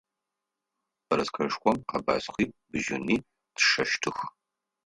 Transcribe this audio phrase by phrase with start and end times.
[1.07, 3.17] Бэрэскэшхом къэбаскъи бжьыни
[3.57, 4.17] тщэщтых.